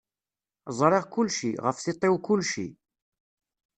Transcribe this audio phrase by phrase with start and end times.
[0.79, 2.67] Ẓriɣ kullci, ɣef tiṭ-iw kullci.